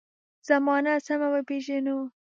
[0.47, 1.97] زمانه سمه وپېژنو.